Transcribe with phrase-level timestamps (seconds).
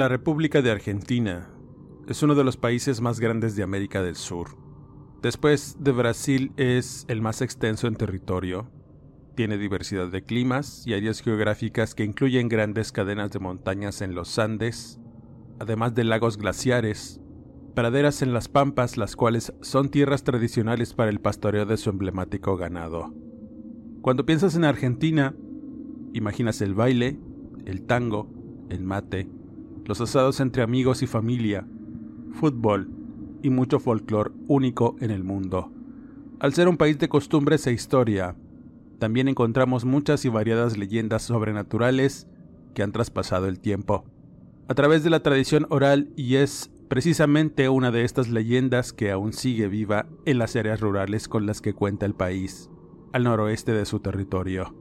[0.00, 1.50] La República de Argentina
[2.08, 4.56] es uno de los países más grandes de América del Sur.
[5.20, 8.70] Después de Brasil es el más extenso en territorio.
[9.34, 14.38] Tiene diversidad de climas y áreas geográficas que incluyen grandes cadenas de montañas en los
[14.38, 14.98] Andes,
[15.58, 17.20] además de lagos glaciares,
[17.74, 22.56] praderas en las pampas, las cuales son tierras tradicionales para el pastoreo de su emblemático
[22.56, 23.12] ganado.
[24.00, 25.34] Cuando piensas en Argentina,
[26.14, 27.20] imaginas el baile,
[27.66, 28.30] el tango,
[28.70, 29.28] el mate,
[29.90, 31.66] los asados entre amigos y familia,
[32.34, 32.88] fútbol
[33.42, 35.72] y mucho folclore único en el mundo.
[36.38, 38.36] Al ser un país de costumbres e historia,
[39.00, 42.28] también encontramos muchas y variadas leyendas sobrenaturales
[42.72, 44.04] que han traspasado el tiempo.
[44.68, 49.32] A través de la tradición oral y es precisamente una de estas leyendas que aún
[49.32, 52.70] sigue viva en las áreas rurales con las que cuenta el país,
[53.12, 54.72] al noroeste de su territorio.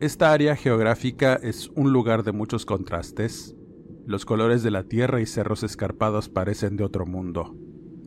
[0.00, 3.54] Esta área geográfica es un lugar de muchos contrastes,
[4.08, 7.54] los colores de la tierra y cerros escarpados parecen de otro mundo.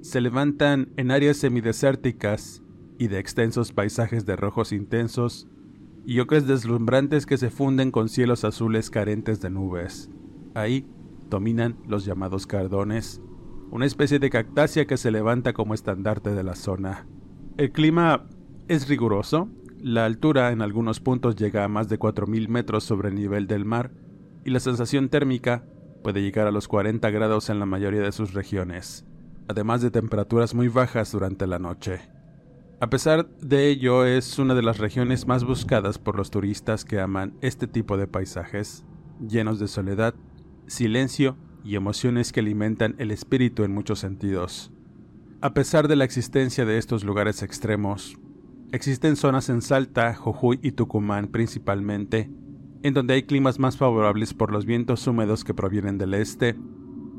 [0.02, 2.64] Se levantan en áreas semidesérticas
[2.98, 5.48] y de extensos paisajes de rojos intensos
[6.04, 10.10] y ocres deslumbrantes que se funden con cielos azules carentes de nubes.
[10.56, 10.88] Ahí
[11.30, 13.22] dominan los llamados cardones,
[13.70, 17.06] una especie de cactácea que se levanta como estandarte de la zona.
[17.58, 18.28] El clima
[18.68, 23.16] es riguroso, la altura en algunos puntos llega a más de 4.000 metros sobre el
[23.16, 23.92] nivel del mar
[24.44, 25.64] y la sensación térmica
[26.02, 29.06] puede llegar a los 40 grados en la mayoría de sus regiones,
[29.48, 32.02] además de temperaturas muy bajas durante la noche.
[32.80, 37.00] A pesar de ello, es una de las regiones más buscadas por los turistas que
[37.00, 38.84] aman este tipo de paisajes,
[39.20, 40.16] llenos de soledad,
[40.66, 44.72] silencio y emociones que alimentan el espíritu en muchos sentidos.
[45.42, 48.18] A pesar de la existencia de estos lugares extremos,
[48.72, 52.32] existen zonas en Salta, Jujuy y Tucumán principalmente
[52.84, 56.56] en donde hay climas más favorables por los vientos húmedos que provienen del este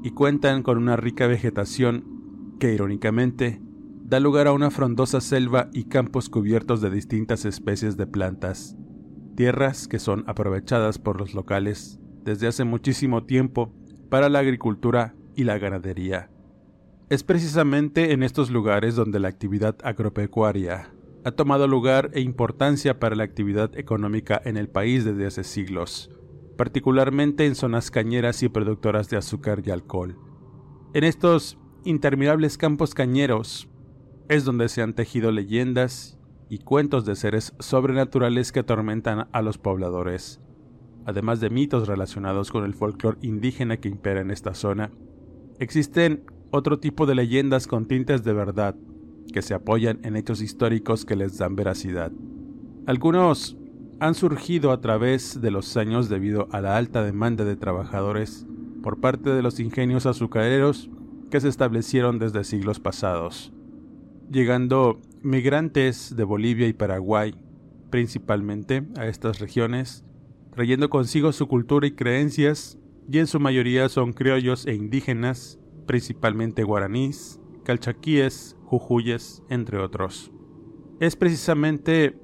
[0.03, 3.61] y cuentan con una rica vegetación que, irónicamente,
[4.05, 8.77] da lugar a una frondosa selva y campos cubiertos de distintas especies de plantas,
[9.37, 13.73] tierras que son aprovechadas por los locales desde hace muchísimo tiempo
[14.11, 16.31] para la agricultura y la ganadería.
[17.09, 20.91] Es precisamente en estos lugares donde la actividad agropecuaria
[21.25, 26.10] ha tomado lugar e importancia para la actividad económica en el país desde hace siglos,
[26.56, 30.19] particularmente en zonas cañeras y productoras de azúcar y alcohol.
[30.94, 33.69] En estos interminables campos cañeros
[34.28, 36.19] es donde se han tejido leyendas
[36.49, 40.41] y cuentos de seres sobrenaturales que atormentan a los pobladores,
[41.06, 44.91] además de mitos relacionados con el folclore indígena que impera en esta zona.
[45.59, 48.77] Existen otro tipo de leyendas con tintes de verdad,
[49.33, 52.12] que se apoyan en hechos históricos que les dan veracidad.
[52.87, 53.56] Algunos
[54.00, 58.47] han surgido a través de los años debido a la alta demanda de trabajadores
[58.82, 60.91] por parte de los ingenios azucareros
[61.31, 63.53] que se establecieron desde siglos pasados,
[64.31, 67.34] llegando migrantes de Bolivia y Paraguay
[67.93, 70.05] principalmente a estas regiones,
[70.50, 72.78] trayendo consigo su cultura y creencias,
[73.09, 80.32] y en su mayoría son criollos e indígenas, principalmente guaraníes, calchaquíes, jujuyes, entre otros.
[81.00, 82.19] Es precisamente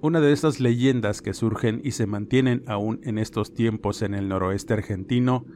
[0.00, 4.28] una de esas leyendas que surgen y se mantienen aún en estos tiempos en el
[4.28, 5.46] noroeste argentino,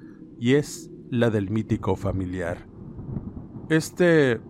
[0.41, 2.67] y es la del mítico familiar.
[3.69, 4.41] Este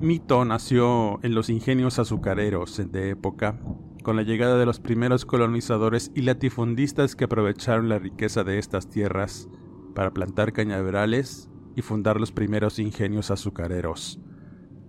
[0.00, 3.58] mito nació en los ingenios azucareros de época,
[4.02, 8.88] con la llegada de los primeros colonizadores y latifundistas que aprovecharon la riqueza de estas
[8.88, 9.48] tierras
[9.94, 14.18] para plantar cañaverales y fundar los primeros ingenios azucareros.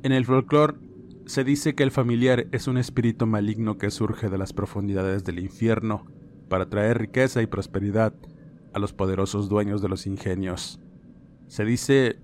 [0.03, 0.75] En el folclore
[1.25, 5.39] se dice que el familiar es un espíritu maligno que surge de las profundidades del
[5.39, 6.06] infierno
[6.50, 8.13] para traer riqueza y prosperidad
[8.74, 10.80] a los poderosos dueños de los ingenios.
[11.47, 12.19] Se dice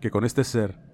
[0.00, 0.90] que con este ser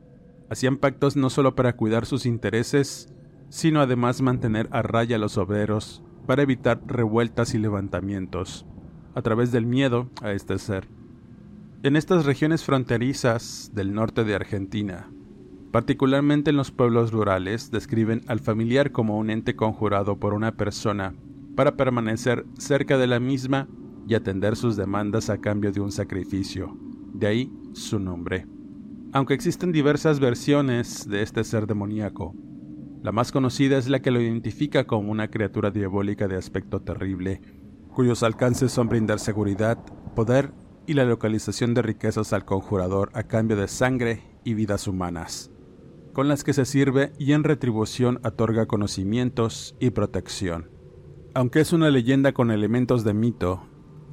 [0.49, 3.13] Hacían pactos no solo para cuidar sus intereses,
[3.49, 8.65] sino además mantener a raya a los obreros para evitar revueltas y levantamientos,
[9.15, 10.89] a través del miedo a este ser.
[11.87, 15.09] En estas regiones fronterizas del norte de Argentina,
[15.71, 21.15] particularmente en los pueblos rurales, describen al familiar como un ente conjurado por una persona
[21.55, 23.69] para permanecer cerca de la misma
[24.09, 26.77] y atender sus demandas a cambio de un sacrificio.
[27.15, 28.49] De ahí su nombre.
[29.13, 32.35] Aunque existen diversas versiones de este ser demoníaco,
[33.05, 37.43] la más conocida es la que lo identifica como una criatura diabólica de aspecto terrible,
[37.95, 39.79] cuyos alcances son brindar seguridad,
[40.17, 40.51] poder
[40.87, 45.51] y la localización de riquezas al conjurador a cambio de sangre y vidas humanas,
[46.13, 50.71] con las que se sirve y en retribución otorga conocimientos y protección.
[51.35, 53.63] Aunque es una leyenda con elementos de mito,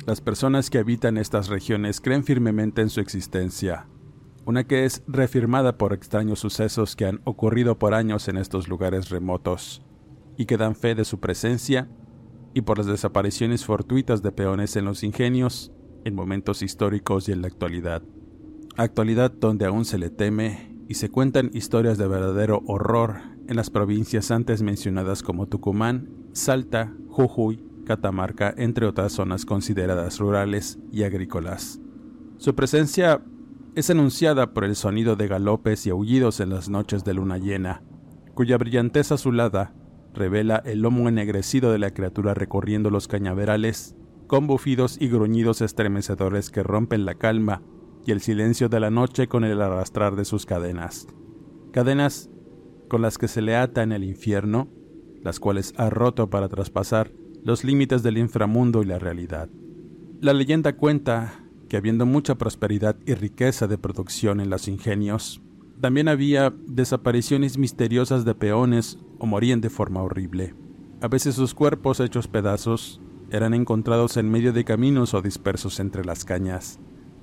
[0.05, 3.87] las personas que habitan estas regiones creen firmemente en su existencia,
[4.45, 9.09] una que es reafirmada por extraños sucesos que han ocurrido por años en estos lugares
[9.09, 9.81] remotos,
[10.35, 11.87] y que dan fe de su presencia,
[12.53, 15.71] y por las desapariciones fortuitas de peones en los ingenios,
[16.05, 18.01] en momentos históricos y en la actualidad.
[18.75, 23.69] Actualidad donde aún se le teme y se cuentan historias de verdadero horror en las
[23.69, 31.79] provincias antes mencionadas como Tucumán, Salta, Jujuy, Catamarca, entre otras zonas consideradas rurales y agrícolas.
[32.37, 33.21] Su presencia
[33.75, 37.83] es anunciada por el sonido de galopes y aullidos en las noches de luna llena,
[38.33, 39.73] cuya brillantez azulada
[40.13, 43.95] revela el lomo ennegrecido de la criatura recorriendo los cañaverales,
[44.33, 47.61] con bufidos y gruñidos estremecedores que rompen la calma
[48.03, 51.05] y el silencio de la noche con el arrastrar de sus cadenas.
[51.71, 52.31] Cadenas
[52.87, 54.69] con las que se le ata en el infierno,
[55.21, 57.11] las cuales ha roto para traspasar
[57.43, 59.49] los límites del inframundo y la realidad.
[60.19, 65.43] La leyenda cuenta que habiendo mucha prosperidad y riqueza de producción en los ingenios,
[65.79, 70.55] también había desapariciones misteriosas de peones o morían de forma horrible.
[71.01, 72.99] A veces sus cuerpos hechos pedazos
[73.33, 76.79] eran encontrados en medio de caminos o dispersos entre las cañas.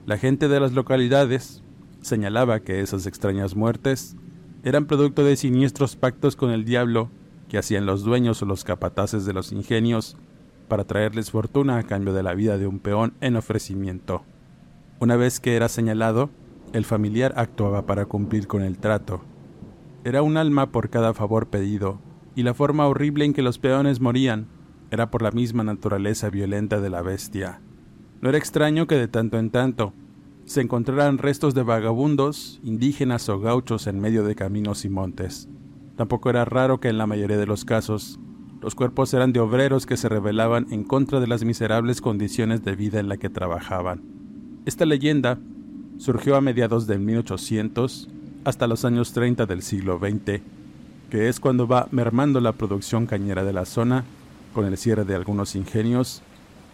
[0.06, 1.62] La gente de las localidades
[2.02, 4.16] señalaba que esas extrañas muertes
[4.64, 7.10] eran producto de siniestros pactos con el diablo
[7.48, 10.16] que hacían los dueños o los capataces de los ingenios
[10.66, 14.24] para traerles fortuna a cambio de la vida de un peón en ofrecimiento.
[14.98, 16.28] Una vez que era señalado,
[16.72, 19.22] el familiar actuaba para cumplir con el trato.
[20.02, 22.00] Era un alma por cada favor pedido,
[22.34, 24.48] y la forma horrible en que los peones morían
[24.90, 27.60] era por la misma naturaleza violenta de la bestia.
[28.20, 29.92] No era extraño que de tanto en tanto
[30.44, 35.48] se encontraran restos de vagabundos, indígenas o gauchos en medio de caminos y montes.
[35.96, 38.18] Tampoco era raro que en la mayoría de los casos
[38.60, 42.74] los cuerpos eran de obreros que se rebelaban en contra de las miserables condiciones de
[42.74, 44.02] vida en la que trabajaban.
[44.66, 45.38] Esta leyenda
[45.98, 48.08] surgió a mediados del 1800
[48.44, 50.42] hasta los años 30 del siglo XX,
[51.10, 54.04] que es cuando va mermando la producción cañera de la zona
[54.54, 56.22] con el cierre de algunos ingenios,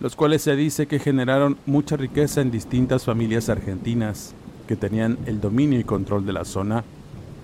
[0.00, 4.34] los cuales se dice que generaron mucha riqueza en distintas familias argentinas
[4.66, 6.84] que tenían el dominio y control de la zona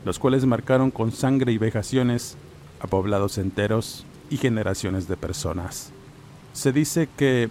[0.05, 2.37] los cuales marcaron con sangre y vejaciones
[2.81, 5.93] a poblados enteros y generaciones de personas.
[6.53, 7.49] Se dice que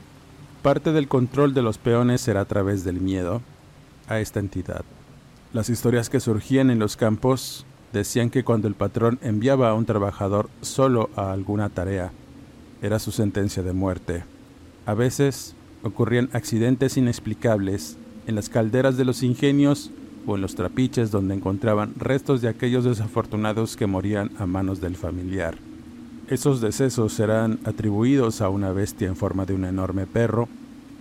[0.61, 3.41] parte del control de los peones era a través del miedo
[4.07, 4.83] a esta entidad.
[5.53, 9.85] Las historias que surgían en los campos decían que cuando el patrón enviaba a un
[9.85, 12.11] trabajador solo a alguna tarea,
[12.81, 14.23] era su sentencia de muerte.
[14.85, 17.97] A veces ocurrían accidentes inexplicables
[18.27, 19.91] en las calderas de los ingenios
[20.25, 24.95] o en los trapiches donde encontraban restos de aquellos desafortunados que morían a manos del
[24.95, 25.55] familiar.
[26.27, 30.47] Esos decesos serán atribuidos a una bestia en forma de un enorme perro,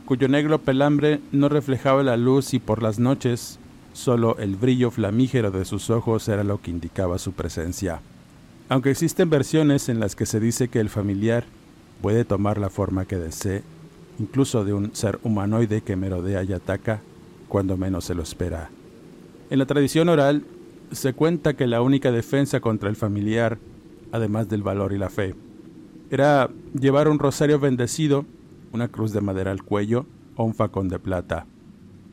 [0.04, 3.58] cuyo negro pelambre no reflejaba la luz y por las noches
[3.92, 8.00] solo el brillo flamígero de sus ojos era lo que indicaba su presencia.
[8.68, 11.44] Aunque existen versiones en las que se dice que el familiar
[12.00, 13.62] puede tomar la forma que desee,
[14.18, 17.00] incluso de un ser humanoide que merodea y ataca
[17.48, 18.70] cuando menos se lo espera.
[19.50, 20.44] En la tradición oral
[20.92, 23.58] se cuenta que la única defensa contra el familiar,
[24.12, 25.34] además del valor y la fe,
[26.10, 28.24] era llevar un rosario bendecido,
[28.72, 31.46] una cruz de madera al cuello o un facón de plata.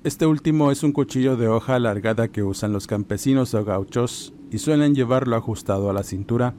[0.03, 4.60] Este último es un cuchillo de hoja alargada que usan los campesinos o gauchos y
[4.60, 6.53] suelen llevarlo ajustado a la cintura,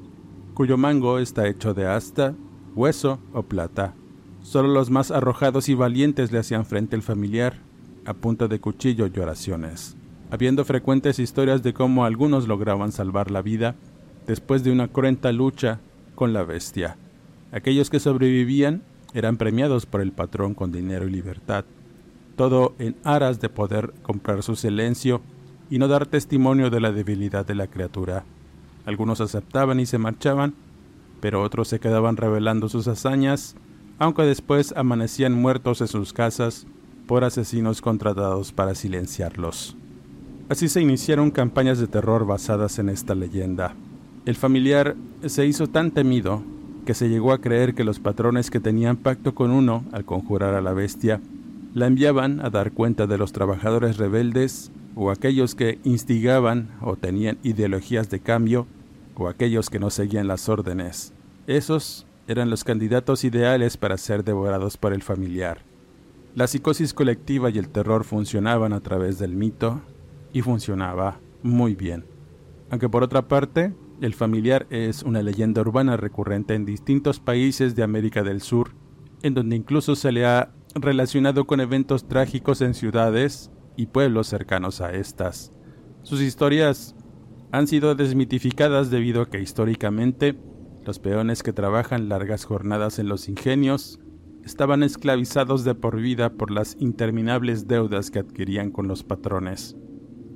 [0.54, 2.34] cuyo mango está hecho de asta,
[2.74, 3.94] hueso o plata.
[4.42, 7.58] Solo los más arrojados y valientes le hacían frente al familiar,
[8.04, 9.96] a punta de cuchillo y oraciones
[10.30, 13.74] habiendo frecuentes historias de cómo algunos lograban salvar la vida
[14.26, 15.80] después de una cruenta lucha
[16.14, 16.96] con la bestia.
[17.52, 18.82] Aquellos que sobrevivían
[19.14, 21.64] eran premiados por el patrón con dinero y libertad,
[22.36, 25.22] todo en aras de poder comprar su silencio
[25.70, 28.24] y no dar testimonio de la debilidad de la criatura.
[28.84, 30.54] Algunos aceptaban y se marchaban,
[31.20, 33.56] pero otros se quedaban revelando sus hazañas,
[33.98, 36.66] aunque después amanecían muertos en sus casas
[37.06, 39.76] por asesinos contratados para silenciarlos.
[40.48, 43.74] Así se iniciaron campañas de terror basadas en esta leyenda.
[44.24, 44.96] El familiar
[45.26, 46.42] se hizo tan temido
[46.86, 50.54] que se llegó a creer que los patrones que tenían pacto con uno al conjurar
[50.54, 51.20] a la bestia
[51.74, 57.38] la enviaban a dar cuenta de los trabajadores rebeldes o aquellos que instigaban o tenían
[57.42, 58.66] ideologías de cambio
[59.18, 61.12] o aquellos que no seguían las órdenes.
[61.46, 65.58] Esos eran los candidatos ideales para ser devorados por el familiar.
[66.34, 69.80] La psicosis colectiva y el terror funcionaban a través del mito
[70.32, 72.04] y funcionaba muy bien.
[72.70, 77.82] Aunque por otra parte, el familiar es una leyenda urbana recurrente en distintos países de
[77.82, 78.70] América del Sur,
[79.22, 84.80] en donde incluso se le ha relacionado con eventos trágicos en ciudades y pueblos cercanos
[84.80, 85.52] a estas.
[86.02, 86.94] Sus historias
[87.50, 90.38] han sido desmitificadas debido a que históricamente
[90.84, 94.00] los peones que trabajan largas jornadas en los ingenios
[94.44, 99.76] estaban esclavizados de por vida por las interminables deudas que adquirían con los patrones.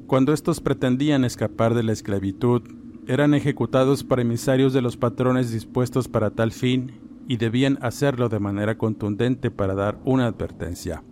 [0.06, 2.62] Cuando estos pretendían escapar de la esclavitud,
[3.06, 8.38] eran ejecutados por emisarios de los patrones dispuestos para tal fin y debían hacerlo de
[8.38, 11.02] manera contundente para dar una advertencia.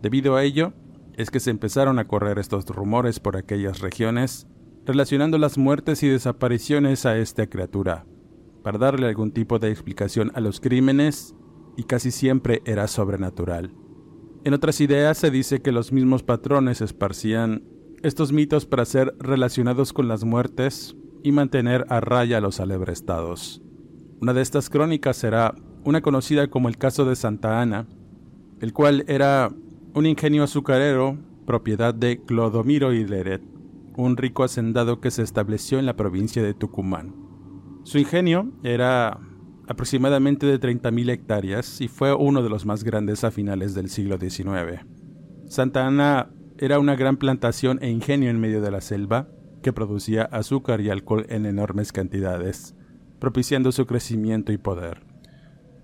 [0.00, 0.72] Debido a ello,
[1.14, 4.46] es que se empezaron a correr estos rumores por aquellas regiones,
[4.86, 8.06] relacionando las muertes y desapariciones a esta criatura,
[8.62, 11.34] para darle algún tipo de explicación a los crímenes,
[11.76, 13.74] y casi siempre era sobrenatural.
[14.44, 17.64] En otras ideas se dice que los mismos patrones esparcían
[18.02, 23.60] estos mitos para ser relacionados con las muertes y mantener a raya los alebrestados.
[24.20, 27.86] Una de estas crónicas será una conocida como el caso de Santa Ana,
[28.60, 29.52] el cual era
[29.94, 33.42] un ingenio azucarero propiedad de Clodomiro Leret,
[33.96, 37.14] un rico hacendado que se estableció en la provincia de Tucumán.
[37.84, 39.18] Su ingenio era
[39.68, 44.18] aproximadamente de 30.000 hectáreas y fue uno de los más grandes a finales del siglo
[44.18, 44.84] XIX.
[45.48, 49.28] Santa Ana era una gran plantación e ingenio en medio de la selva
[49.62, 52.74] que producía azúcar y alcohol en enormes cantidades,
[53.18, 55.04] propiciando su crecimiento y poder.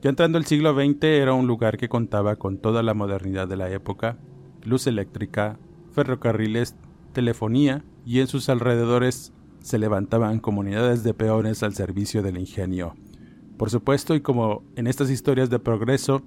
[0.02, 3.56] Ya entrando el siglo XX era un lugar que contaba con toda la modernidad de
[3.56, 4.18] la época,
[4.64, 5.58] luz eléctrica,
[5.92, 6.76] ferrocarriles,
[7.12, 12.94] telefonía y en sus alrededores se levantaban comunidades de peones al servicio del ingenio.
[13.56, 16.22] Por supuesto, y como en estas historias de progreso,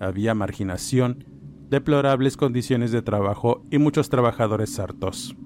[0.00, 1.24] había marginación,
[1.68, 5.36] deplorables condiciones de trabajo y muchos trabajadores hartos.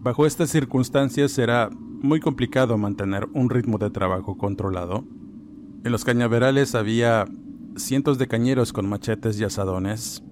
[0.00, 5.04] Bajo estas circunstancias era muy complicado mantener un ritmo de trabajo controlado.
[5.84, 7.26] En los cañaverales había
[7.76, 10.24] cientos de cañeros con machetes y asadones,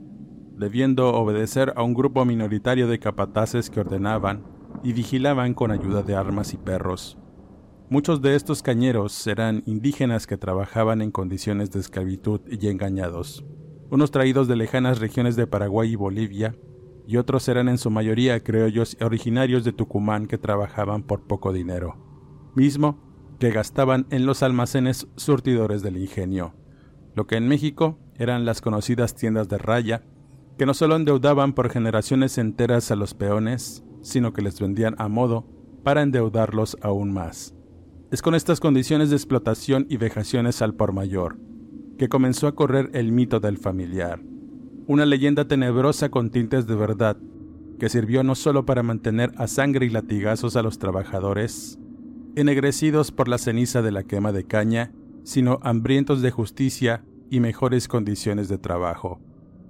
[0.56, 4.42] debiendo obedecer a un grupo minoritario de capataces que ordenaban
[4.82, 7.18] y vigilaban con ayuda de armas y perros.
[7.88, 13.44] Muchos de estos cañeros eran indígenas que trabajaban en condiciones de esclavitud y engañados,
[13.90, 16.54] unos traídos de lejanas regiones de Paraguay y Bolivia,
[17.06, 21.96] y otros eran en su mayoría criollos originarios de Tucumán que trabajaban por poco dinero,
[22.54, 23.00] mismo
[23.40, 26.54] que gastaban en los almacenes surtidores del ingenio,
[27.16, 30.04] lo que en México eran las conocidas tiendas de raya,
[30.56, 35.09] que no solo endeudaban por generaciones enteras a los peones, sino que les vendían a
[35.09, 35.47] modo
[35.83, 37.54] para endeudarlos aún más.
[38.11, 41.37] Es con estas condiciones de explotación y vejaciones al por mayor
[42.00, 44.23] que comenzó a correr el mito del familiar,
[44.87, 47.19] una leyenda tenebrosa con tintes de verdad,
[47.78, 51.78] que sirvió no solo para mantener a sangre y latigazos a los trabajadores,
[52.37, 54.92] ennegrecidos por la ceniza de la quema de caña,
[55.25, 59.21] sino hambrientos de justicia y mejores condiciones de trabajo.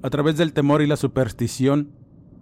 [0.01, 1.91] A través del temor y la superstición,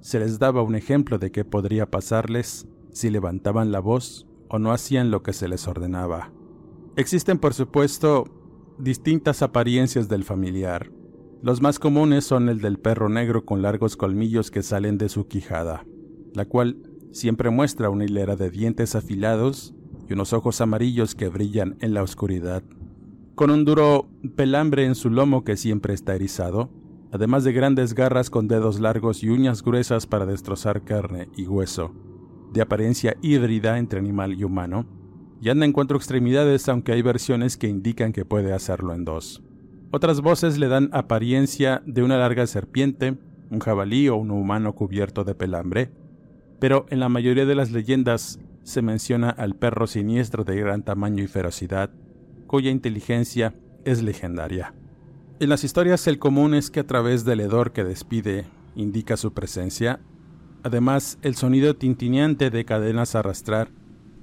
[0.00, 4.72] se les daba un ejemplo de qué podría pasarles si levantaban la voz o no
[4.72, 6.32] hacían lo que se les ordenaba.
[6.96, 8.24] Existen, por supuesto,
[8.78, 10.90] distintas apariencias del familiar,
[11.40, 15.28] los más comunes son el del perro negro con largos colmillos que salen de su
[15.28, 15.86] quijada,
[16.34, 16.78] la cual
[17.12, 19.72] siempre muestra una hilera de dientes afilados
[20.08, 22.64] y unos ojos amarillos que brillan en la oscuridad,
[23.36, 26.70] con un duro pelambre en su lomo que siempre está erizado,
[27.12, 31.94] además de grandes garras con dedos largos y uñas gruesas para destrozar carne y hueso,
[32.52, 34.86] de apariencia híbrida entre animal y humano,
[35.40, 39.42] y anda en cuatro extremidades aunque hay versiones que indican que puede hacerlo en dos.
[39.90, 43.16] Otras voces le dan apariencia de una larga serpiente,
[43.50, 45.90] un jabalí o un humano cubierto de pelambre,
[46.60, 51.22] pero en la mayoría de las leyendas se menciona al perro siniestro de gran tamaño
[51.22, 51.90] y ferocidad,
[52.46, 54.74] cuya inteligencia es legendaria.
[55.40, 59.32] En las historias el común es que a través del hedor que despide indica su
[59.32, 60.00] presencia,
[60.62, 63.70] Además, el sonido tintineante de cadenas arrastrar,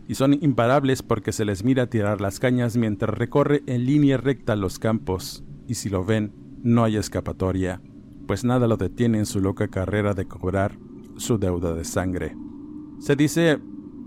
[0.07, 4.55] y son imparables porque se les mira tirar las cañas mientras recorre en línea recta
[4.55, 7.81] los campos, y si lo ven, no hay escapatoria,
[8.27, 10.77] pues nada lo detiene en su loca carrera de cobrar
[11.15, 12.35] su deuda de sangre.
[12.99, 13.59] Se dice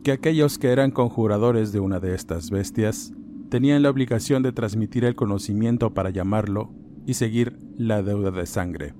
[0.05, 3.13] que aquellos que eran conjuradores de una de estas bestias
[3.49, 6.71] tenían la obligación de transmitir el conocimiento para llamarlo
[7.09, 8.93] y seguir la deuda de sangre.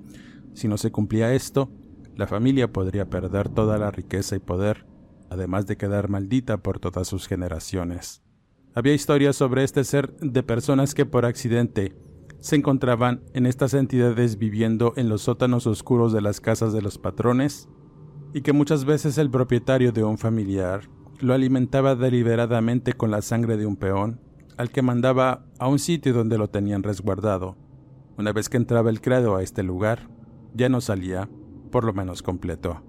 [0.55, 1.69] Si no se cumplía esto,
[2.15, 4.87] la familia podría perder toda la riqueza y poder,
[5.29, 8.23] además de quedar maldita por todas sus generaciones.
[8.73, 11.95] Había historias sobre este ser de personas que por accidente
[12.39, 16.97] se encontraban en estas entidades viviendo en los sótanos oscuros de las casas de los
[16.97, 17.69] patrones
[18.33, 20.89] y que muchas veces el propietario de un familiar
[21.19, 24.19] lo alimentaba deliberadamente con la sangre de un peón,
[24.57, 27.68] al que mandaba a un sitio donde lo tenían resguardado.
[28.19, 30.09] Una vez que entraba el credo a este lugar,
[30.53, 31.29] ya no salía,
[31.71, 32.83] por lo menos completo.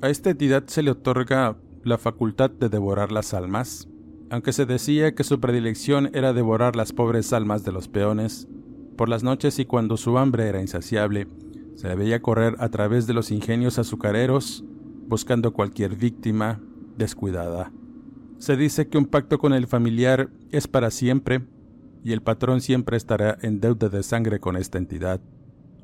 [0.00, 3.86] A esta entidad se le otorga la facultad de devorar las almas,
[4.30, 8.48] aunque se decía que su predilección era devorar las pobres almas de los peones,
[8.96, 11.28] por las noches y cuando su hambre era insaciable,
[11.74, 14.64] se le veía correr a través de los ingenios azucareros,
[15.06, 16.62] buscando cualquier víctima
[16.96, 17.72] descuidada.
[18.38, 21.44] Se dice que un pacto con el familiar es para siempre,
[22.06, 25.20] y el patrón siempre estará en deuda de sangre con esta entidad.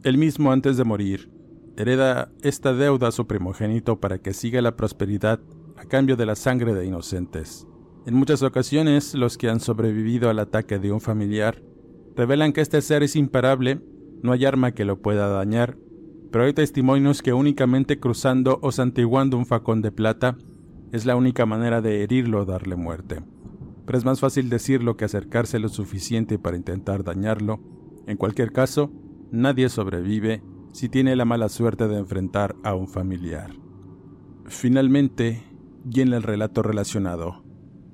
[0.04, 1.32] Él mismo antes de morir,
[1.76, 5.40] hereda esta deuda a su primogénito para que siga la prosperidad
[5.76, 7.66] a cambio de la sangre de inocentes.
[8.06, 11.60] En muchas ocasiones, los que han sobrevivido al ataque de un familiar
[12.14, 13.80] revelan que este ser es imparable
[14.22, 15.76] no hay arma que lo pueda dañar,
[16.30, 20.36] pero hay testimonios que únicamente cruzando o santiguando un facón de plata
[20.92, 23.24] es la única manera de herirlo o darle muerte.
[23.84, 27.60] Pero es más fácil decirlo que acercarse lo suficiente para intentar dañarlo.
[28.06, 28.92] En cualquier caso,
[29.30, 33.50] nadie sobrevive si tiene la mala suerte de enfrentar a un familiar.
[34.46, 35.42] Finalmente,
[35.90, 37.44] y en el relato relacionado,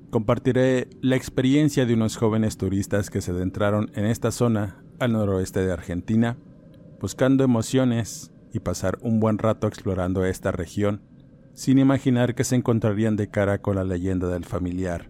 [0.09, 5.65] compartiré la experiencia de unos jóvenes turistas que se adentraron en esta zona al noroeste
[5.65, 6.37] de Argentina,
[6.99, 11.01] buscando emociones y pasar un buen rato explorando esta región,
[11.53, 15.09] sin imaginar que se encontrarían de cara con la leyenda del familiar.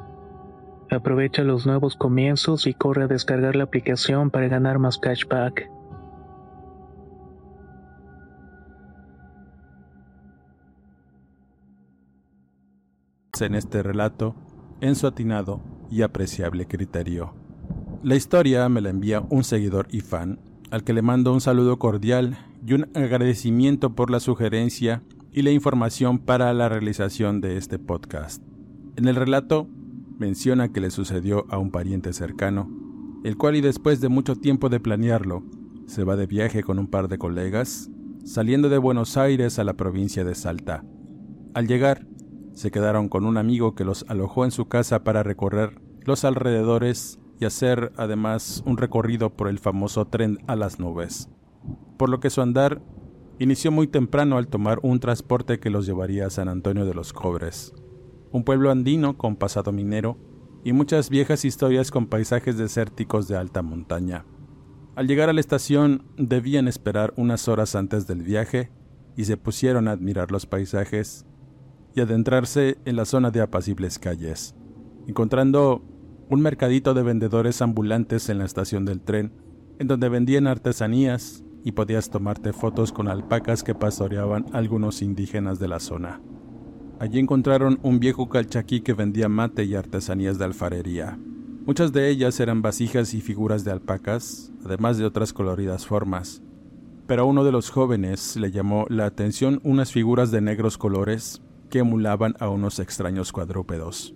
[0.91, 5.69] Aprovecha los nuevos comienzos y corre a descargar la aplicación para ganar más cashback.
[13.39, 14.35] en este relato
[14.81, 17.33] en su atinado y apreciable criterio.
[18.03, 21.79] La historia me la envía un seguidor y fan al que le mando un saludo
[21.79, 25.01] cordial y un agradecimiento por la sugerencia
[25.31, 28.43] y la información para la realización de este podcast.
[28.95, 29.67] En el relato
[30.21, 32.69] menciona que le sucedió a un pariente cercano,
[33.23, 35.41] el cual y después de mucho tiempo de planearlo,
[35.87, 37.89] se va de viaje con un par de colegas,
[38.23, 40.85] saliendo de Buenos Aires a la provincia de Salta.
[41.55, 42.05] Al llegar,
[42.53, 47.19] se quedaron con un amigo que los alojó en su casa para recorrer los alrededores
[47.39, 51.29] y hacer además un recorrido por el famoso tren a las nubes.
[51.97, 52.79] Por lo que su andar
[53.39, 57.11] inició muy temprano al tomar un transporte que los llevaría a San Antonio de los
[57.11, 57.73] Cobres,
[58.31, 60.17] un pueblo andino con pasado minero
[60.63, 64.25] y muchas viejas historias con paisajes desérticos de alta montaña.
[64.95, 68.71] Al llegar a la estación debían esperar unas horas antes del viaje
[69.15, 71.25] y se pusieron a admirar los paisajes
[71.95, 74.55] y adentrarse en la zona de apacibles calles,
[75.07, 75.83] encontrando
[76.29, 79.33] un mercadito de vendedores ambulantes en la estación del tren,
[79.79, 85.67] en donde vendían artesanías y podías tomarte fotos con alpacas que pastoreaban algunos indígenas de
[85.67, 86.21] la zona.
[87.01, 91.17] Allí encontraron un viejo calchaquí que vendía mate y artesanías de alfarería.
[91.65, 96.43] Muchas de ellas eran vasijas y figuras de alpacas, además de otras coloridas formas.
[97.07, 101.41] Pero a uno de los jóvenes le llamó la atención unas figuras de negros colores
[101.71, 104.13] que emulaban a unos extraños cuadrúpedos.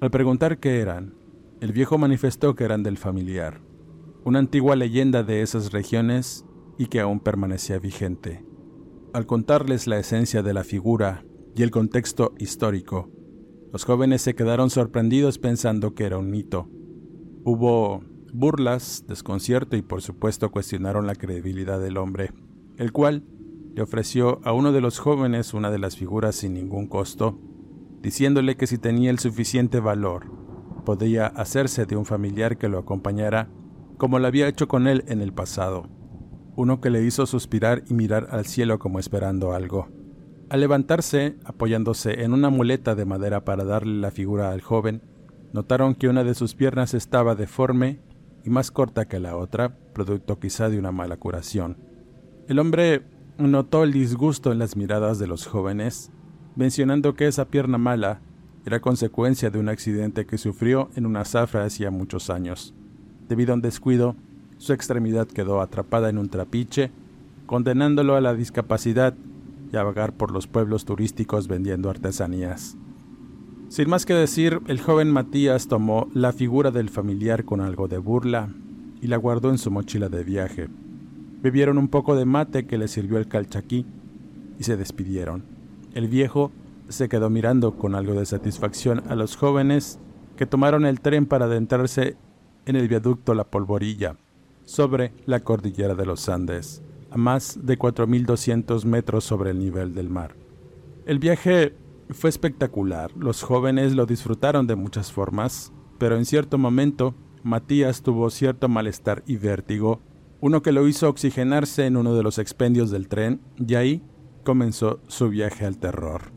[0.00, 1.12] Al preguntar qué eran,
[1.60, 3.60] el viejo manifestó que eran del familiar,
[4.24, 6.46] una antigua leyenda de esas regiones
[6.78, 8.46] y que aún permanecía vigente.
[9.12, 11.22] Al contarles la esencia de la figura
[11.54, 13.10] y el contexto histórico,
[13.72, 16.68] los jóvenes se quedaron sorprendidos pensando que era un mito.
[17.44, 22.32] Hubo burlas, desconcierto y por supuesto cuestionaron la credibilidad del hombre,
[22.76, 23.24] el cual
[23.74, 27.38] le ofreció a uno de los jóvenes una de las figuras sin ningún costo,
[28.00, 30.30] diciéndole que si tenía el suficiente valor,
[30.84, 33.50] podía hacerse de un familiar que lo acompañara
[33.96, 35.88] como lo había hecho con él en el pasado
[36.56, 39.88] uno que le hizo suspirar y mirar al cielo como esperando algo.
[40.50, 45.02] Al levantarse, apoyándose en una muleta de madera para darle la figura al joven,
[45.52, 48.00] notaron que una de sus piernas estaba deforme
[48.44, 51.78] y más corta que la otra, producto quizá de una mala curación.
[52.46, 53.02] El hombre
[53.38, 56.10] notó el disgusto en las miradas de los jóvenes,
[56.56, 58.20] mencionando que esa pierna mala
[58.66, 62.74] era consecuencia de un accidente que sufrió en una zafra hacía muchos años.
[63.28, 64.14] Debido a un descuido,
[64.58, 66.90] su extremidad quedó atrapada en un trapiche,
[67.46, 69.14] condenándolo a la discapacidad
[69.76, 72.76] a vagar por los pueblos turísticos vendiendo artesanías.
[73.68, 77.98] Sin más que decir, el joven Matías tomó la figura del familiar con algo de
[77.98, 78.50] burla
[79.00, 80.68] y la guardó en su mochila de viaje.
[81.42, 83.86] Bebieron un poco de mate que le sirvió el calchaquí
[84.58, 85.44] y se despidieron.
[85.94, 86.52] El viejo
[86.88, 89.98] se quedó mirando con algo de satisfacción a los jóvenes
[90.36, 92.16] que tomaron el tren para adentrarse
[92.66, 94.16] en el viaducto La Polvorilla,
[94.64, 96.82] sobre la cordillera de los Andes,
[97.14, 100.34] a más de 4.200 metros sobre el nivel del mar.
[101.06, 101.76] El viaje
[102.10, 108.30] fue espectacular, los jóvenes lo disfrutaron de muchas formas, pero en cierto momento Matías tuvo
[108.30, 110.00] cierto malestar y vértigo,
[110.40, 114.02] uno que lo hizo oxigenarse en uno de los expendios del tren, y ahí
[114.42, 116.32] comenzó su viaje al terror.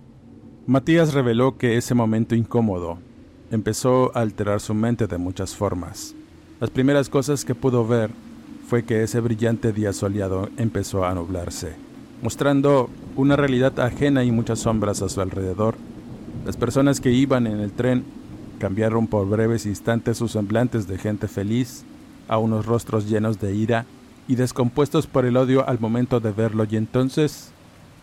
[0.68, 3.00] Matías reveló que ese momento incómodo
[3.50, 6.14] empezó a alterar su mente de muchas formas.
[6.60, 8.12] Las primeras cosas que pudo ver
[8.68, 11.76] fue que ese brillante día soleado empezó a nublarse,
[12.22, 15.76] mostrando una realidad ajena y muchas sombras a su alrededor.
[16.46, 18.04] Las personas que iban en el tren
[18.60, 21.86] cambiaron por breves instantes sus semblantes de gente feliz
[22.28, 23.86] a unos rostros llenos de ira
[24.28, 27.52] y descompuestos por el odio al momento de verlo y entonces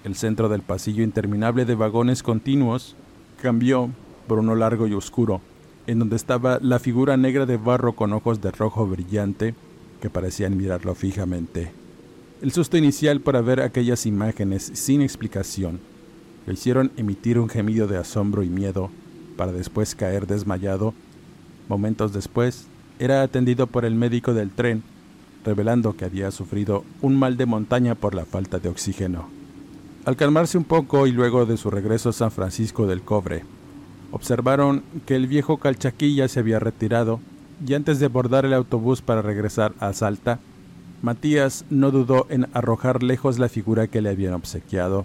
[0.03, 2.97] el centro del pasillo interminable de vagones continuos
[3.43, 3.91] cambió
[4.27, 5.43] por uno largo y oscuro,
[5.87, 9.55] en donde estaba la figura negra de barro con ojos de rojo brillante
[10.05, 11.73] que parecían mirarlo fijamente.
[12.43, 15.81] El susto inicial por ver aquellas imágenes sin explicación
[16.47, 18.91] lo hicieron emitir un gemido de asombro y miedo
[19.39, 20.93] para después caer desmayado.
[21.71, 22.67] Momentos después,
[22.99, 24.83] era atendido por el médico del tren,
[25.43, 29.31] revelando que había sufrido un mal de montaña por la falta de oxígeno.
[30.05, 33.45] Al calmarse un poco y luego de su regreso a San Francisco del Cobre,
[34.13, 37.21] observaron que el viejo calchaquilla se había retirado
[37.67, 40.41] y antes de abordar el autobús para regresar a Salta,
[41.03, 45.05] Matías no dudó en arrojar lejos la figura que le habían obsequiado.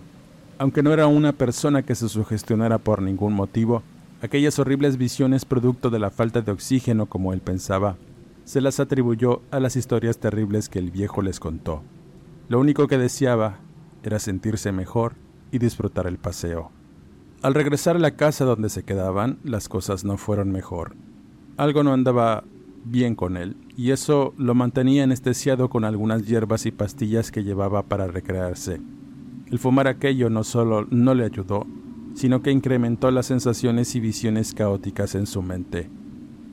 [0.58, 3.84] Aunque no era una persona que se sugestionara por ningún motivo,
[4.22, 7.98] aquellas horribles visiones producto de la falta de oxígeno como él pensaba,
[8.46, 11.84] se las atribuyó a las historias terribles que el viejo les contó.
[12.48, 13.60] Lo único que deseaba
[14.04, 15.14] era sentirse mejor
[15.52, 16.72] y disfrutar el paseo.
[17.42, 20.96] Al regresar a la casa donde se quedaban, las cosas no fueron mejor.
[21.60, 22.46] Algo no andaba
[22.86, 27.84] bien con él, y eso lo mantenía anestesiado con algunas hierbas y pastillas que llevaba
[27.84, 28.80] para recrearse.
[29.52, 31.68] El fumar aquello no solo no le ayudó,
[32.14, 35.90] sino que incrementó las sensaciones y visiones caóticas en su mente.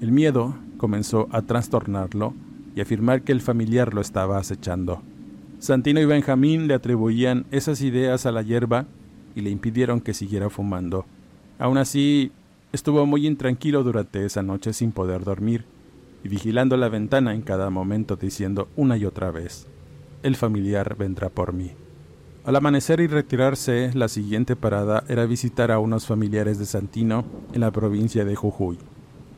[0.00, 2.34] El miedo comenzó a trastornarlo
[2.74, 5.02] y afirmar que el familiar lo estaba acechando.
[5.60, 8.86] Santino y Benjamín le atribuían esas ideas a la hierba
[9.36, 11.06] y le impidieron que siguiera fumando.
[11.60, 12.32] Aún así,
[12.72, 15.64] estuvo muy intranquilo durante esa noche sin poder dormir
[16.24, 19.66] y vigilando la ventana en cada momento diciendo una y otra vez,
[20.22, 21.72] el familiar vendrá por mí.
[22.44, 27.60] Al amanecer y retirarse, la siguiente parada era visitar a unos familiares de Santino en
[27.60, 28.78] la provincia de Jujuy.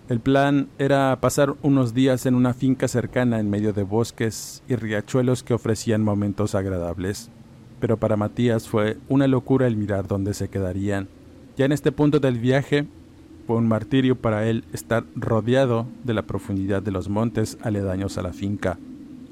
[0.09, 4.77] El plan era pasar unos días en una finca cercana en medio de bosques y
[4.77, 7.31] riachuelos que ofrecían momentos agradables.
[7.81, 11.09] Pero para Matías fue una locura el mirar dónde se quedarían.
[11.59, 12.87] Ya en este punto del viaje,
[13.49, 18.23] fue un martirio para él estar rodeado de la profundidad de los montes aledaños a
[18.23, 18.79] la finca.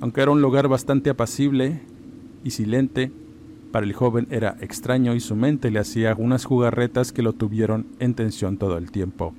[0.00, 1.82] Aunque era un lugar bastante apacible
[2.42, 3.12] y silente,
[3.70, 7.86] para el joven era extraño y su mente le hacía unas jugarretas que lo tuvieron
[8.00, 9.32] en tensión todo el tiempo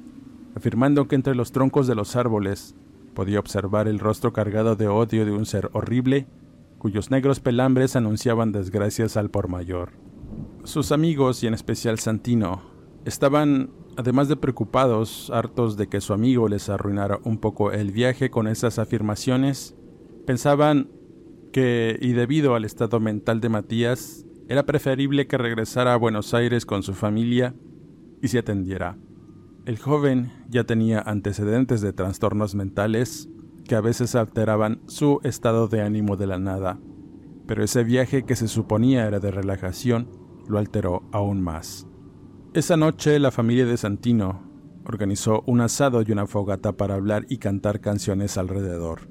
[0.58, 2.76] afirmando que entre los troncos de los árboles
[3.14, 6.26] podía observar el rostro cargado de odio de un ser horrible,
[6.80, 9.92] cuyos negros pelambres anunciaban desgracias al por mayor.
[10.64, 12.62] Sus amigos, y en especial Santino,
[13.06, 18.30] estaban, además de preocupados, hartos de que su amigo les arruinara un poco el viaje
[18.30, 19.76] con esas afirmaciones,
[20.26, 20.90] pensaban
[21.52, 26.66] que, y debido al estado mental de Matías, era preferible que regresara a Buenos Aires
[26.66, 27.56] con su familia
[28.22, 28.98] y se atendiera.
[29.66, 33.30] El joven ya tenía antecedentes de trastornos mentales
[33.66, 36.80] que a veces alteraban su estado de ánimo de la nada,
[37.48, 40.08] pero ese viaje que se suponía era de relajación
[40.48, 41.87] lo alteró aún más.
[42.58, 44.42] Esa noche la familia de Santino
[44.84, 49.02] organizó un asado y una fogata para hablar y cantar canciones alrededor.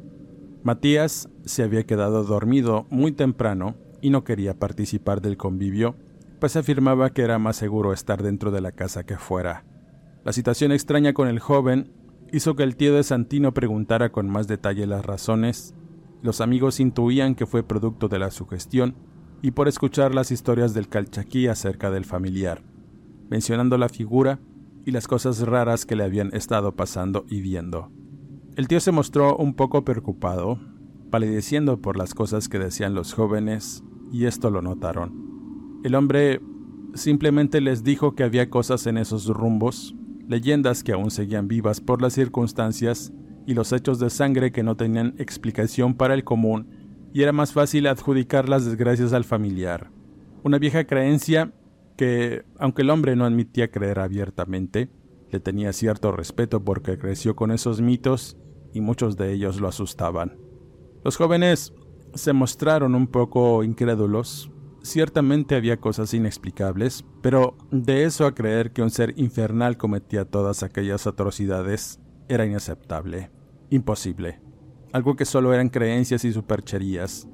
[0.64, 5.94] Matías se había quedado dormido muy temprano y no quería participar del convivio,
[6.40, 9.64] pues afirmaba que era más seguro estar dentro de la casa que fuera.
[10.24, 11.92] La situación extraña con el joven
[12.32, 15.72] hizo que el tío de Santino preguntara con más detalle las razones.
[16.20, 18.96] Los amigos intuían que fue producto de la sugestión
[19.40, 22.64] y por escuchar las historias del calchaquí acerca del familiar,
[23.28, 24.40] mencionando la figura
[24.84, 27.90] y las cosas raras que le habían estado pasando y viendo.
[28.56, 30.58] El tío se mostró un poco preocupado,
[31.10, 35.80] palideciendo por las cosas que decían los jóvenes, y esto lo notaron.
[35.84, 36.40] El hombre
[36.94, 39.94] simplemente les dijo que había cosas en esos rumbos
[40.28, 43.12] leyendas que aún seguían vivas por las circunstancias
[43.46, 46.68] y los hechos de sangre que no tenían explicación para el común,
[47.12, 49.90] y era más fácil adjudicar las desgracias al familiar.
[50.42, 51.52] Una vieja creencia
[51.96, 54.90] que, aunque el hombre no admitía creer abiertamente,
[55.30, 58.36] le tenía cierto respeto porque creció con esos mitos
[58.72, 60.38] y muchos de ellos lo asustaban.
[61.04, 61.72] Los jóvenes
[62.14, 64.50] se mostraron un poco incrédulos,
[64.86, 70.62] Ciertamente había cosas inexplicables, pero de eso a creer que un ser infernal cometía todas
[70.62, 73.32] aquellas atrocidades era inaceptable,
[73.68, 74.40] imposible,
[74.92, 77.26] algo que solo eran creencias y supercherías,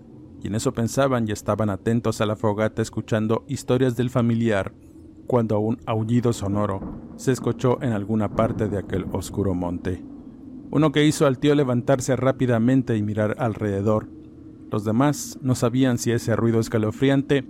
[0.42, 4.72] y en eso pensaban y estaban atentos a la fogata escuchando historias del familiar
[5.26, 6.80] cuando un aullido sonoro
[7.16, 10.02] se escuchó en alguna parte de aquel oscuro monte.
[10.70, 14.08] Uno que hizo al tío levantarse rápidamente y mirar alrededor
[14.72, 17.44] los demás no sabían si ese ruido escalofriante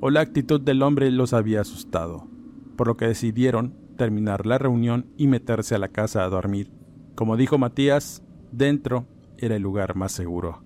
[0.00, 2.28] o la actitud del hombre los había asustado,
[2.76, 6.70] por lo que decidieron terminar la reunión y meterse a la casa a dormir.
[7.14, 9.06] Como dijo Matías, dentro
[9.38, 10.62] era el lugar más seguro.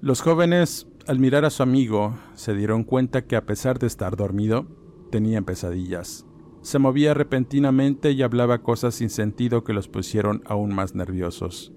[0.00, 4.16] Los jóvenes, al mirar a su amigo, se dieron cuenta que a pesar de estar
[4.16, 4.66] dormido,
[5.10, 6.26] tenían pesadillas.
[6.62, 11.72] Se movía repentinamente y hablaba cosas sin sentido que los pusieron aún más nerviosos.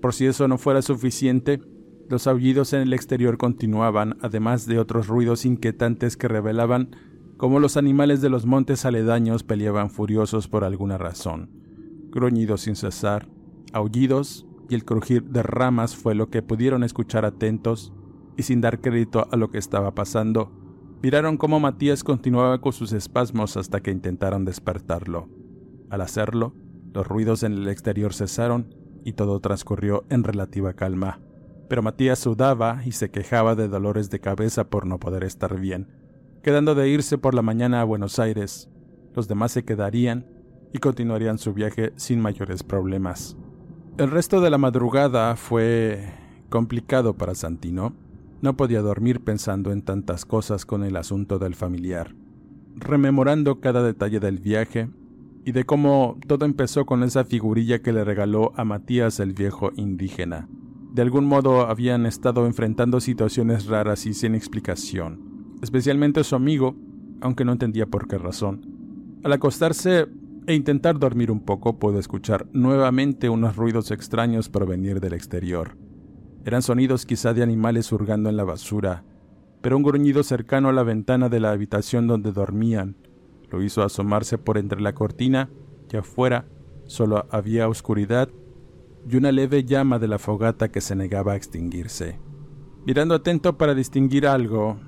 [0.00, 1.60] Por si eso no fuera suficiente,
[2.08, 6.96] los aullidos en el exterior continuaban, además de otros ruidos inquietantes que revelaban
[7.36, 11.50] cómo los animales de los montes aledaños peleaban furiosos por alguna razón.
[12.10, 13.28] Gruñidos sin cesar,
[13.72, 17.92] aullidos y el crujir de ramas fue lo que pudieron escuchar atentos
[18.40, 20.50] y sin dar crédito a lo que estaba pasando,
[21.02, 25.28] miraron cómo Matías continuaba con sus espasmos hasta que intentaron despertarlo.
[25.88, 26.54] Al hacerlo,
[26.92, 28.74] los ruidos en el exterior cesaron
[29.04, 31.20] y todo transcurrió en relativa calma
[31.70, 35.86] pero Matías sudaba y se quejaba de dolores de cabeza por no poder estar bien,
[36.42, 38.68] quedando de irse por la mañana a Buenos Aires.
[39.14, 40.26] Los demás se quedarían
[40.72, 43.36] y continuarían su viaje sin mayores problemas.
[43.98, 46.12] El resto de la madrugada fue
[46.48, 47.94] complicado para Santino.
[48.42, 52.14] No podía dormir pensando en tantas cosas con el asunto del familiar,
[52.74, 54.88] rememorando cada detalle del viaje
[55.44, 59.72] y de cómo todo empezó con esa figurilla que le regaló a Matías el viejo
[59.76, 60.48] indígena.
[60.92, 66.76] De algún modo habían estado enfrentando situaciones raras y sin explicación, especialmente su amigo,
[67.20, 68.66] aunque no entendía por qué razón.
[69.22, 70.08] Al acostarse
[70.46, 75.76] e intentar dormir un poco, pudo escuchar nuevamente unos ruidos extraños provenir del exterior.
[76.44, 79.04] Eran sonidos quizá de animales hurgando en la basura,
[79.60, 82.96] pero un gruñido cercano a la ventana de la habitación donde dormían
[83.50, 85.50] lo hizo asomarse por entre la cortina
[85.92, 86.46] y afuera
[86.86, 88.28] solo había oscuridad
[89.08, 92.18] y una leve llama de la fogata que se negaba a extinguirse.
[92.84, 94.78] Mirando atento para distinguir algo,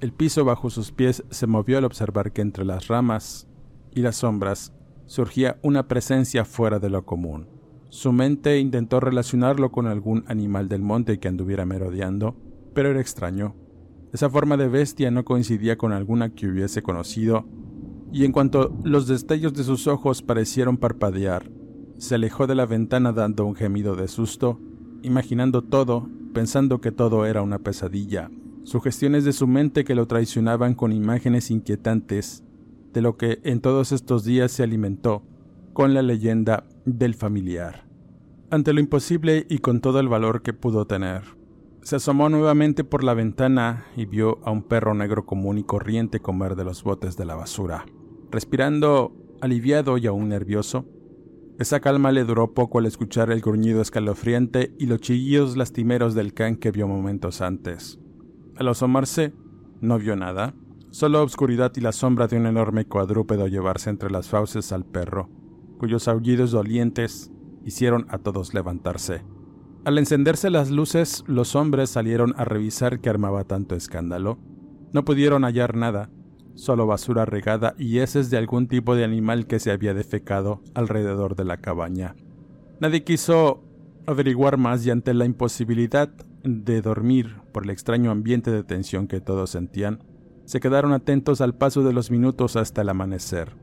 [0.00, 3.48] el piso bajo sus pies se movió al observar que entre las ramas
[3.94, 4.72] y las sombras
[5.06, 7.48] surgía una presencia fuera de lo común.
[7.92, 12.34] Su mente intentó relacionarlo con algún animal del monte que anduviera merodeando,
[12.72, 13.54] pero era extraño.
[14.14, 17.44] Esa forma de bestia no coincidía con alguna que hubiese conocido,
[18.10, 21.50] y en cuanto los destellos de sus ojos parecieron parpadear,
[21.98, 24.58] se alejó de la ventana dando un gemido de susto,
[25.02, 28.30] imaginando todo, pensando que todo era una pesadilla,
[28.64, 32.42] sugestiones de su mente que lo traicionaban con imágenes inquietantes
[32.94, 35.24] de lo que en todos estos días se alimentó
[35.72, 37.86] con la leyenda del familiar.
[38.50, 41.22] Ante lo imposible y con todo el valor que pudo tener,
[41.82, 46.20] se asomó nuevamente por la ventana y vio a un perro negro común y corriente
[46.20, 47.86] comer de los botes de la basura.
[48.30, 50.86] Respirando aliviado y aún nervioso,
[51.58, 56.34] esa calma le duró poco al escuchar el gruñido escalofriante y los chillidos lastimeros del
[56.34, 57.98] can que vio momentos antes.
[58.56, 59.32] Al asomarse,
[59.80, 60.54] no vio nada,
[60.90, 65.28] solo obscuridad y la sombra de un enorme cuadrúpedo llevarse entre las fauces al perro,
[65.82, 67.32] cuyos aullidos dolientes
[67.64, 69.24] hicieron a todos levantarse.
[69.84, 74.38] Al encenderse las luces, los hombres salieron a revisar qué armaba tanto escándalo.
[74.92, 76.08] No pudieron hallar nada,
[76.54, 81.34] solo basura regada y heces de algún tipo de animal que se había defecado alrededor
[81.34, 82.14] de la cabaña.
[82.78, 83.64] Nadie quiso
[84.06, 86.10] averiguar más y ante la imposibilidad
[86.44, 89.98] de dormir por el extraño ambiente de tensión que todos sentían,
[90.44, 93.61] se quedaron atentos al paso de los minutos hasta el amanecer.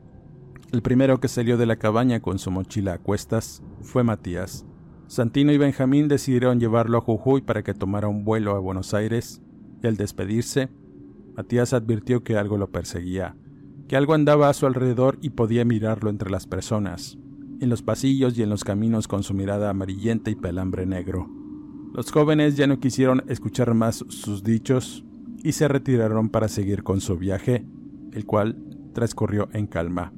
[0.72, 4.64] El primero que salió de la cabaña con su mochila a cuestas fue Matías.
[5.08, 9.42] Santino y Benjamín decidieron llevarlo a Jujuy para que tomara un vuelo a Buenos Aires,
[9.82, 10.68] y al despedirse,
[11.36, 13.34] Matías advirtió que algo lo perseguía,
[13.88, 17.18] que algo andaba a su alrededor y podía mirarlo entre las personas,
[17.60, 21.28] en los pasillos y en los caminos con su mirada amarillenta y pelambre negro.
[21.92, 25.04] Los jóvenes ya no quisieron escuchar más sus dichos
[25.42, 27.66] y se retiraron para seguir con su viaje,
[28.12, 28.56] el cual
[28.92, 30.12] transcurrió en calma.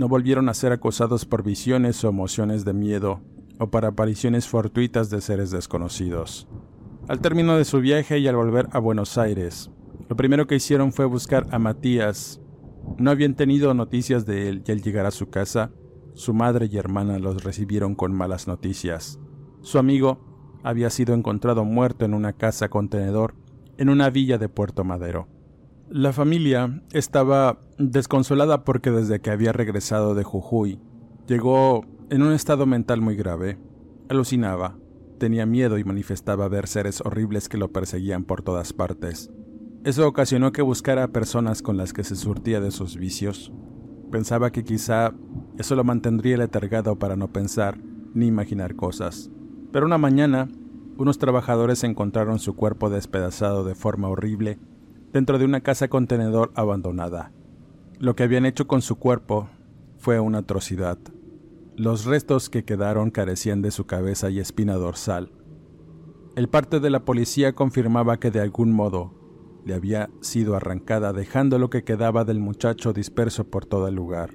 [0.00, 3.20] No volvieron a ser acosados por visiones o emociones de miedo
[3.58, 6.48] o por apariciones fortuitas de seres desconocidos.
[7.06, 9.70] Al término de su viaje y al volver a Buenos Aires,
[10.08, 12.40] lo primero que hicieron fue buscar a Matías.
[12.96, 15.70] No habían tenido noticias de él y al llegar a su casa,
[16.14, 19.20] su madre y hermana los recibieron con malas noticias.
[19.60, 23.34] Su amigo había sido encontrado muerto en una casa contenedor
[23.76, 25.28] en una villa de Puerto Madero.
[25.92, 30.78] La familia estaba desconsolada porque desde que había regresado de Jujuy,
[31.26, 33.58] llegó en un estado mental muy grave.
[34.08, 34.76] Alucinaba,
[35.18, 39.32] tenía miedo y manifestaba ver seres horribles que lo perseguían por todas partes.
[39.82, 43.52] Eso ocasionó que buscara personas con las que se surtía de sus vicios.
[44.12, 45.12] Pensaba que quizá
[45.58, 47.78] eso lo mantendría letargado para no pensar
[48.14, 49.28] ni imaginar cosas.
[49.72, 50.46] Pero una mañana
[50.98, 54.60] unos trabajadores encontraron su cuerpo despedazado de forma horrible
[55.12, 57.32] dentro de una casa contenedor abandonada.
[57.98, 59.48] Lo que habían hecho con su cuerpo
[59.98, 60.98] fue una atrocidad.
[61.76, 65.32] Los restos que quedaron carecían de su cabeza y espina dorsal.
[66.36, 69.14] El parte de la policía confirmaba que de algún modo
[69.64, 74.30] le había sido arrancada dejando lo que quedaba del muchacho disperso por todo el lugar.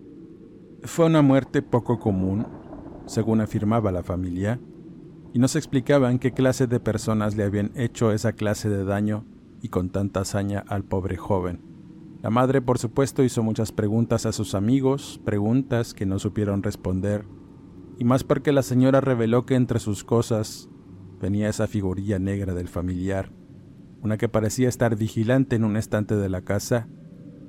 [0.84, 2.46] Fue una muerte poco común,
[3.08, 4.60] según afirmaba la familia,
[5.34, 9.26] y no se explicaban qué clase de personas le habían hecho esa clase de daño
[9.66, 11.60] y con tanta hazaña al pobre joven.
[12.22, 17.26] La madre, por supuesto, hizo muchas preguntas a sus amigos, preguntas que no supieron responder,
[17.98, 20.70] y más porque la señora reveló que entre sus cosas
[21.20, 23.32] venía esa figurilla negra del familiar,
[24.04, 26.88] una que parecía estar vigilante en un estante de la casa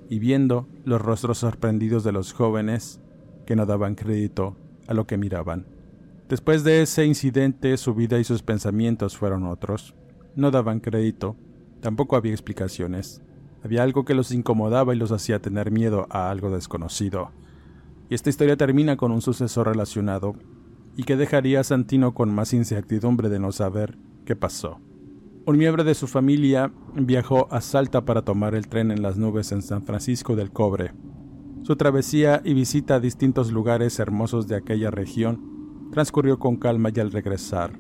[0.09, 3.03] y viendo los rostros sorprendidos de los jóvenes
[3.45, 4.57] que no daban crédito
[4.89, 5.67] a lo que miraban.
[6.31, 9.95] Después de ese incidente, su vida y sus pensamientos fueron otros.
[10.35, 11.37] No daban crédito,
[11.87, 13.23] tampoco había explicaciones.
[13.63, 17.31] Había algo que los incomodaba y los hacía tener miedo a algo desconocido.
[18.11, 20.35] Y esta historia termina con un suceso relacionado,
[20.97, 24.81] y que dejaría a Santino con más incertidumbre de no saber qué pasó.
[25.45, 29.53] Un miembro de su familia viajó a Salta para tomar el tren en las nubes
[29.53, 30.93] en San Francisco del Cobre.
[31.63, 36.99] Su travesía y visita a distintos lugares hermosos de aquella región transcurrió con calma y
[36.99, 37.79] al regresar.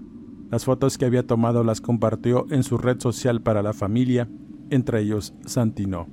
[0.50, 4.28] Las fotos que había tomado las compartió en su red social para la familia,
[4.70, 6.06] entre ellos Santino,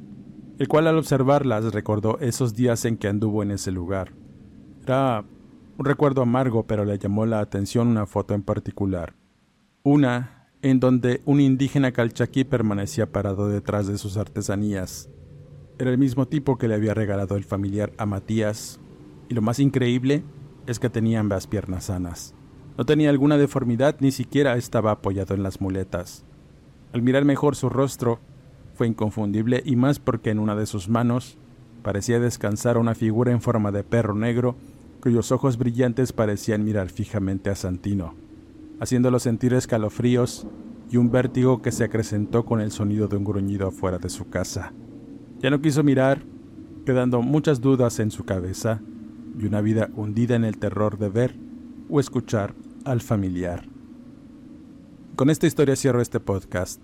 [0.57, 4.13] el cual al observarlas recordó esos días en que anduvo en ese lugar.
[4.81, 5.23] Era
[5.77, 9.13] un recuerdo amargo, pero le llamó la atención una foto en particular.
[9.83, 15.09] Una en donde un indígena calchaquí permanecía parado detrás de sus artesanías.
[15.77, 18.79] Era el mismo tipo que le había regalado el familiar a Matías,
[19.29, 20.23] y lo más increíble
[20.65, 22.33] es que tenía ambas piernas sanas.
[22.77, 26.23] No tenía alguna deformidad, ni siquiera estaba apoyado en las muletas.
[26.91, 28.19] Al mirar mejor su rostro,
[28.73, 31.37] fue inconfundible y más porque en una de sus manos
[31.83, 34.55] parecía descansar una figura en forma de perro negro
[34.99, 38.15] cuyos ojos brillantes parecían mirar fijamente a Santino,
[38.79, 40.47] haciéndolo sentir escalofríos
[40.89, 44.29] y un vértigo que se acrecentó con el sonido de un gruñido afuera de su
[44.29, 44.71] casa.
[45.41, 46.23] Ya no quiso mirar,
[46.85, 48.81] quedando muchas dudas en su cabeza
[49.37, 51.35] y una vida hundida en el terror de ver
[51.93, 53.65] o escuchar al familiar.
[55.15, 56.81] Con esta historia cierro este podcast.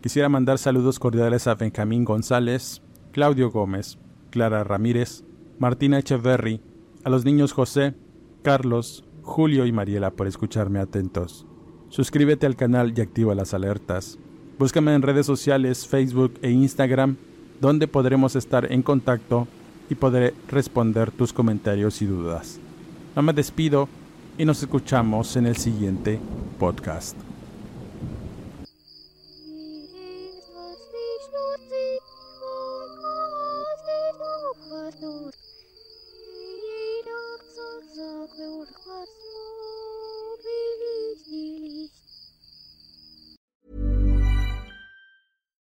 [0.00, 2.80] Quisiera mandar saludos cordiales a Benjamín González,
[3.12, 3.98] Claudio Gómez,
[4.30, 5.24] Clara Ramírez,
[5.58, 6.62] Martina Echeverry,
[7.04, 7.96] a los niños José,
[8.42, 11.46] Carlos, Julio y Mariela por escucharme atentos.
[11.90, 14.18] Suscríbete al canal y activa las alertas.
[14.58, 17.16] Búscame en redes sociales, Facebook e Instagram,
[17.60, 19.48] donde podremos estar en contacto
[19.90, 22.58] y podré responder tus comentarios y dudas.
[23.14, 23.86] No me despido
[24.38, 26.18] y nos escuchamos en el siguiente
[26.58, 27.16] podcast.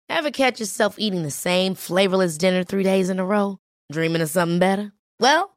[0.08, 3.58] Ever catch yourself eating the same flavorless dinner three days in a row?
[3.90, 4.92] Dreaming of something better?
[5.18, 5.56] Well,